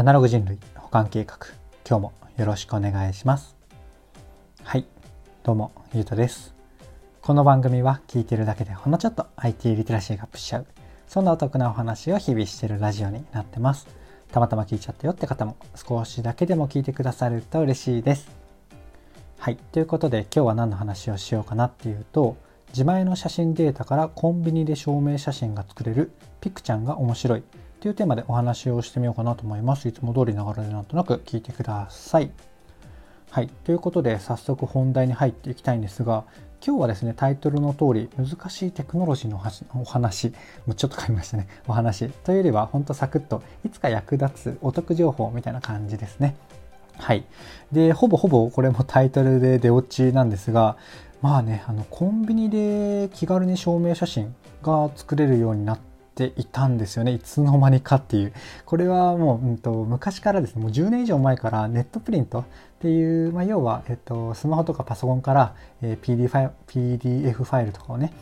[0.00, 1.36] アナログ人類保管計画
[1.86, 3.54] 今日もよろしくお願いします。
[4.62, 4.86] はい
[5.42, 6.54] どうもゆうとです。
[7.20, 10.66] この番組は聞いてるだけでほんのちょっと IT リテラシーがアップしちゃう
[11.06, 13.88] そんなお得なお話を日々してるラジオになってます。
[14.32, 18.30] たまたま聞いちゃったよって方も少しだけでも聞いてくださると嬉しいです。
[19.38, 22.38] はいということで今日は何の話をしようかなっていうと
[22.68, 26.10] 自前の写真データからコンビニで証明写真が作れる
[26.40, 27.42] ピクちゃんが面白い。
[27.80, 29.88] というテーマでお話をしてみようかなと思います。
[29.88, 32.30] いつも通りながらでなんとなく聞いてください。
[33.30, 33.48] はい。
[33.64, 36.24] ということで早速本題に入っていきたいんですが、
[36.64, 39.40] 今日はですね、タイトルの通り、難しいテクノロジーの
[39.74, 40.28] お話、
[40.66, 46.36] もうちょっと変えましたね、お話というよりは、ほんとサクッと、いつか役立つお得情報みたいな感じですね。
[46.98, 47.24] はい。
[47.72, 50.76] で、ほぼほぼこれもタイトルで出落ちなんですが、
[51.22, 55.78] まあね、あの、コンビニで気軽に証明写真が作れるようになっ
[56.14, 57.12] ていたんですよね。
[57.12, 58.32] いつの間にかっていう。
[58.64, 62.44] これはもう、うんと、昔からですね、もう10年以上前からネットプリントっ
[62.80, 68.12] ていう、まあ、要は、えっと、スマホとかパソコンから、えー、PDF ファイルとかをね、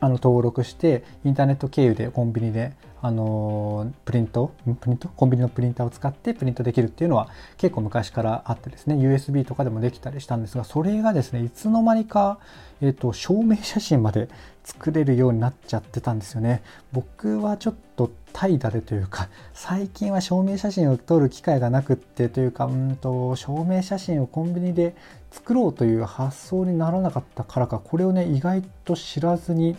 [0.00, 5.08] あの登録してインターネット経由でコンビニであのプリントプリント？
[5.08, 12.38] コンビニのプリンターを使ってプリントできるっていうのは結構昔からあってですね USB とかでもできたりしたんですがそれがですねいつの間にか、
[12.80, 14.28] えーと、証明写真まで
[14.64, 16.62] 作れるようになっちゃってたんですよね。
[16.92, 24.94] 僕はちょっと怠惰でというか最近は証明写真を撮る機会がなくってというかうんと証明写真をコンビニで
[25.30, 29.76] 作ろうという発想にならなかったからかこれをね意外と知らずに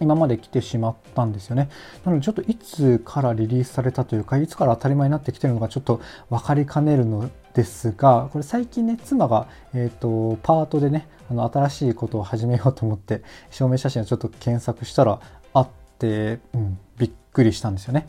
[0.00, 1.68] 今まで来てしまったんですよね。
[2.04, 15.20] なのでちょっといつからリリースされたというか、いつから当たり前になってきてるのかちょっと分かりかねるのですが、これ最近ね、妻が、えっ、ー、と、パートでね、あの、新しいことを始めようと思って、証明写真をちょっと検索したら、
[15.52, 18.08] あって、うん、びっくりしたんですよね。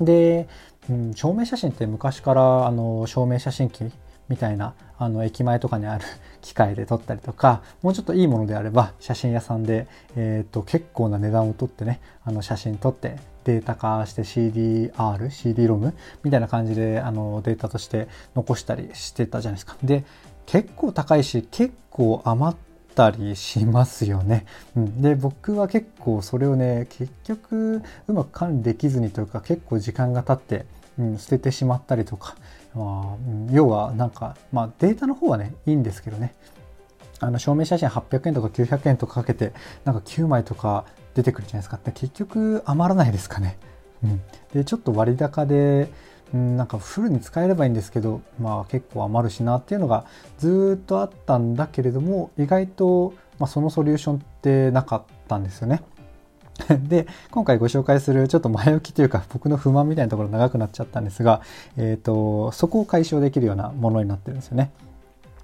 [0.00, 0.48] で、
[0.88, 3.90] うん、証明写真って昔から、あの、証明写真機
[4.32, 6.04] みたいなあの駅前とかにある
[6.40, 9.86] 機械で撮ったりとかもうちょっといいものであれば写真屋さんで、
[10.16, 19.76] えーと、結構な値段を取ってねあの写真撮ってデータ化して CDR、CD ロムみたいな感じであのデータとして残したりしてたじゃないですか。
[19.84, 20.04] で
[20.46, 22.56] 結構高いし結構余っ
[22.94, 24.46] たりしますよね。
[24.74, 30.64] うん、で僕は結構それをね結局うまく管理できずにというか結構時間が経って、
[30.98, 32.36] うん、捨ててしまったりとか
[32.74, 36.34] まあ、要はなんか、まあ、データの方はねいいんですけどね
[37.20, 39.52] あの証明写真800円とか900円とかかけて
[39.84, 40.84] なんか9枚とか
[41.14, 43.58] 出てくるじゃないですかって結局余らないですかね。
[44.02, 44.20] うん、
[44.52, 45.88] でちょっと割高で、
[46.34, 50.06] うん、なんかフルに使えればいいんですけど、まあ、結構余るしなっていうのが
[50.38, 55.82] ずっとあったんだけれども意外と、まあ、そのソリューションってなかったんですよね。
[56.88, 61.42] で、今回ご紹介するちょっと前置きというか僕の不満みたいなところ長くなっちゃったんですが、
[61.76, 64.70] えっ、ー、と、そこを解消できるようなものになってるんですよね。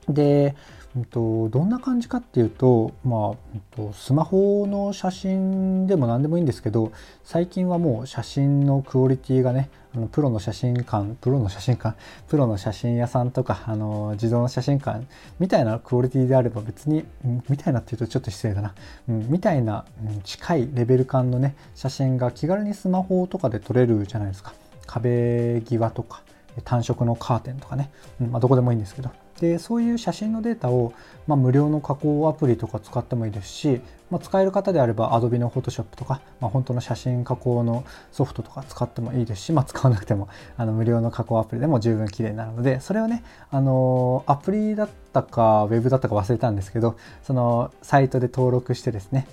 [0.08, 0.54] で、
[0.96, 6.92] どんな感じかっていうと、まあ、スマホの写真でも何でもいいんですけど
[7.24, 11.96] 最近はもう写真のクオリティがねあのプロの写真館プロの写真館
[12.28, 15.06] プロの写真屋さんとかあの自動の写真館
[15.38, 17.04] みたいなクオリティであれば別に
[17.48, 18.74] みたいなっていうとちょっと失礼だな、
[19.08, 24.54] うん、みたいな、うん、近いレベル感のね写真が気軽にスマホとかで撮れるじゃないですか。
[24.86, 26.22] 壁際とか
[26.64, 27.90] 単色のカーテンとかね、
[28.22, 29.10] うんまあ、どこでもいいんですけど。
[29.40, 30.92] でそういう写真のデータを、
[31.26, 49.26] まあ、無料の加工アプリとか使ってもいいですし、まあ、使える方であれば Adobe の Photoshop とか、まあ、本当の写真加工のソフトとか使ってもいいですし、まあ、使わなくてもあの無料の加工アプリでも十分綺麗になるのでそれをねあのアプリだったか Web だったか忘れたんですけどそのサイトで登録してですね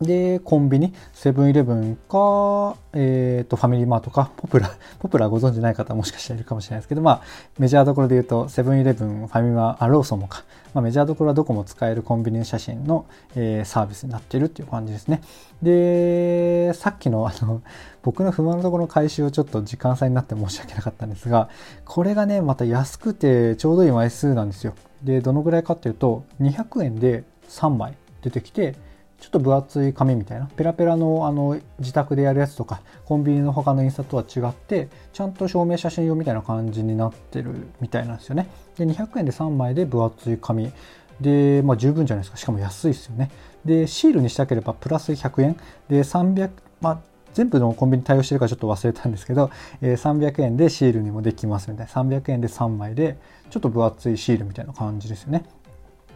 [0.00, 7.22] で、コンビニ、セブンイレブンか、えっ、ー、と、ファミリーマートか、ポプラ、 ポプラご存知ない方もしかしたらいるかもしれないですけど、まあ、
[7.58, 15.20] メジャーどころで言うと、セブンイレブン、ファミマ、あ、ローソンもか、まあ、メジャーどころはどこも使えるコンビニ写真の、えー、サービスになっているっていう感じですね。
[15.62, 17.60] で、さっきの、あの、
[18.02, 21.50] 僕の不満のところの回収をちょっと時間差になって申し訳なかったんですが、
[21.84, 24.72] これがね、また安くてちょうどいい枚数なんですよ。
[25.02, 28.76] で、どのぐらいかっていうと、200円で3枚出てきて、
[29.20, 30.46] ちょっと分厚い紙みたいな？
[30.46, 38.48] ペラペラのあの自宅でやるやつとかコンビニの他の印刷とは違ってちゃんと証明写真用みたいな感じになってるみたいなんですよね。
[38.76, 40.72] で200円で3枚で分厚い紙。
[41.20, 42.38] で、まあ、十分じゃないですか。
[42.38, 43.30] しかも安いですよね。
[43.64, 45.56] でシールにしたければプラス100円
[45.88, 46.50] で300
[46.80, 47.00] まあ
[47.34, 49.50] 全部のコンビニ対応してるかちょっと忘れたんですけど、
[49.82, 51.92] えー、300円でシールにもできますみたいな。
[51.92, 53.18] 300円で3枚で
[53.50, 55.44] ちょっと分厚いシールみたいな感じですよね。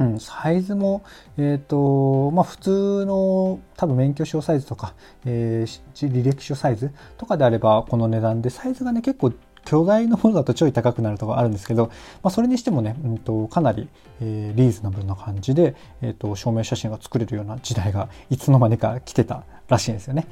[0.00, 1.05] うん、サイズも、
[1.38, 4.94] えっ、ー、と、まあ普通の多分免許証サイズとか、
[5.25, 9.32] えー、履歴書サイズとかであればこの値段で、サイズがね結構
[9.64, 11.87] 巨大なものだとちょい高くなるとかあるんですけど、
[12.23, 13.88] まあ、それにしてもね、うんと、かなり、
[14.20, 20.26] えー、リーズナブルな感じで、えーと、証明写真が作れるような時代がいつの間にか来てたらしいんですよね。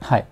[0.00, 0.26] はい。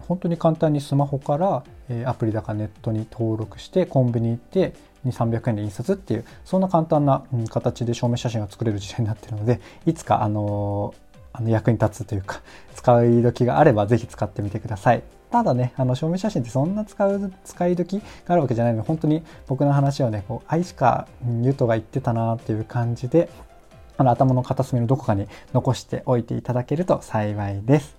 [0.00, 4.74] 本当に簡単にスマホから、えー、アプリだかネットに登録してコンビニ行って
[5.06, 10.94] 2300円で印刷っていうそんな簡単な、うん、形で証明写真が作れる時代になっているのでいつかあの
[11.36, 12.40] あの役に立つというか、
[12.74, 15.02] 使い時があればぜひ使ってみてください。
[15.32, 21.08] ただね、あの、証明写真ってそんな使う、使い時があるわけじゃないので、本当に僕の話をね、こう、愛しか
[21.42, 23.28] ゆとが言ってたなっていう感じで、
[23.96, 27.96] あの、頭の片隅のどこかに残しておいていただけると幸いです。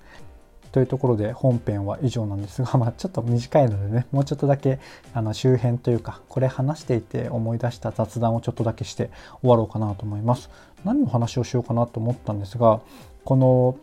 [0.75, 4.79] というところで本編は以上なんですが、 まあ、ちょっと短いのでねもうちょっとだけ
[5.13, 10.49] あの周辺というかこれ話していて思い出した雑談をちょっとだけして終わろうかなと思います。
[10.83, 12.81] 何の話をしようかなと思ったんですが
[13.23, 13.77] この、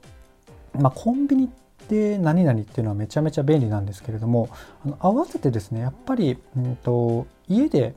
[0.79, 1.49] まあ、コンビニっ
[1.89, 4.51] て何々っていうのはめちゃめちゃ便利なんですけれども
[4.85, 7.95] あの合わせてですねやっぱり、うんと、家で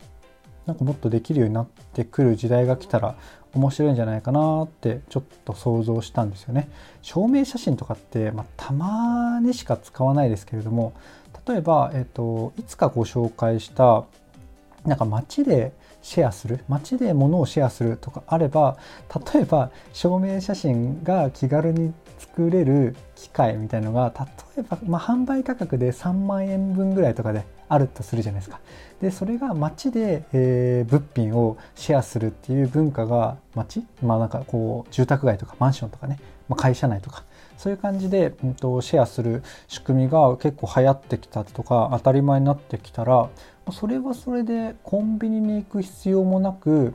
[0.66, 3.18] なんかもっとできるようになってくる時代が来たら
[3.56, 6.70] 面白いんじゃないかなってちょっと想像したんですよね。
[7.02, 10.94] 証明写真とかって、まあ、たまにしか使わないですけれども
[11.48, 14.04] 例えば、えっと、いつかご紹介した
[14.86, 18.78] なんか街でシェアする街で物をシェアするとかあれば
[19.34, 24.14] 例えば証明写真が気軽に作れる機械みたいのが
[24.56, 28.60] 例えば、まあ、販売価格で3万円分ぐらいとかであるとするじゃないですか。
[29.02, 37.24] でそれが街で、えー、物品をシェアするっていう文化が街まあなんかこう住宅街とかマンションとかね、まあ、会社内とか
[37.58, 43.30] そういう感じで、うんと、シェアする仕組みが結構流行ってきたとか当たり前になってきたら
[43.72, 46.94] それはそれでコンビニに行く必要もなく、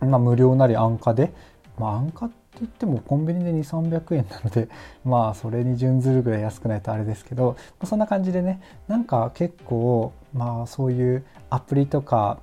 [0.00, 1.32] まあ、無料なり安価で、
[1.78, 4.68] まあ、安価って言ってもコンビニで2300円なので
[5.04, 12.38] まあそれに準ずるぐらい安くないとあれですけど、まあ、そんな感じでねなんか結構まあそういうアプリとか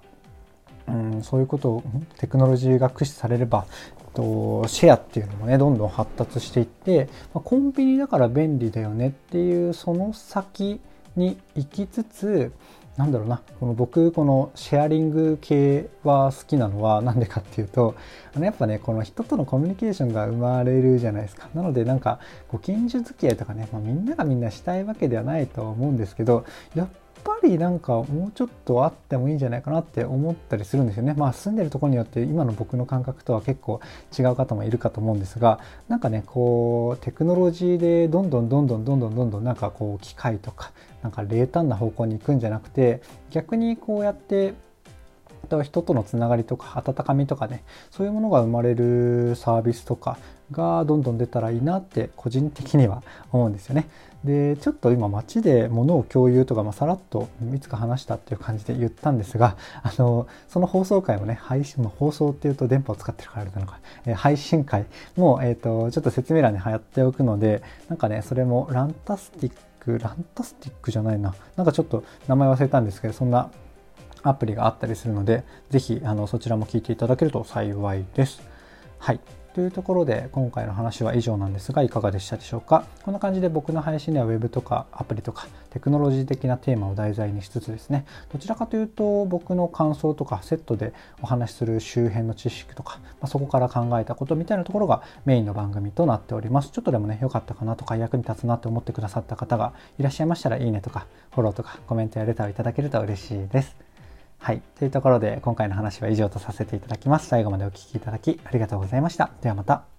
[0.88, 1.84] うん、そういうことを
[2.20, 3.66] テクノロジーが駆使されれば
[4.14, 10.80] とシェアっていうのもねどんどん発達していって、ま、コンビニだから便利だよねっていうその先
[11.16, 12.52] に行きつつ
[12.98, 17.96] なんだろうなこの僕このシェアリング系は好きなのは 何でかっていうと
[18.34, 21.50] あのやっぱねこの人とのコミュニケーションが生まれるじゃないですか。
[21.54, 22.20] なのでなんか
[22.50, 26.88] ご近所付き合いとかね、まあ、みんながみんなしたいわけではないと思うんですけどやっ
[27.26, 31.16] ぱりなんかもうちょっとあってもいいんじゃないかなって思ったりするんですよね。
[31.18, 33.82] まあ住んでるところによって今の僕の感覚とは結構
[34.18, 43.02] 違う方もいるかと思うんですがなんかねこうテクノロジーでどんどんどんどんどんどんどんどんなんかこう機械とかなんか冷淡な方向に行くんじゃなくて
[43.32, 44.54] 逆にこうやって
[45.64, 50.18] 人とのつながりとか温かみとかねそういうものが生まれるサービスとか
[50.52, 53.88] がどんどん出たらいいなって個人的には思うんですよね。
[54.24, 73.52] でちょっと今街で物を共有とか、まあ、さらっといつか話したっていう感じで言ったんですがあのその放送回もね配信、まあ、放送っていうと電波を使ってるからあれなのか、え、配信会も、えーと、ちょっと説明欄に貼っておくのでなんかねそれもランタスティックランタスティックじゃないななんかちょっと名前忘れたんですけどそんな
[74.30, 78.42] アプリがあったりするので是非そちらも聞いていただけると幸いです。
[79.00, 79.20] はい。
[79.54, 82.86] というところで今回の話は以上なんですがいかがでしたでしょうか？
[83.04, 90.92] こんな感じで僕の配信では Web とかアプリとかテクノロジー的なテーマを題材にしつつですねどちらかというと僕の感想とかセットで
[91.22, 96.72] お話しする周辺の知識とか、まあ、そこから考えたことみたいなところがメインの番組となっております。
[96.72, 103.85] ちょっとでもね良かったかなとか役に立つなって思ってくださった方がいらっしゃいましたらいいねとかフォローとかコメントやレターをいただけると嬉しいです。
[104.46, 104.62] はい。
[104.78, 107.28] というところで今回の話は以上とさせていただきます。
[107.28, 109.32] 最後までお聴きいただきありがとうございました。
[109.42, 109.95] ではまた。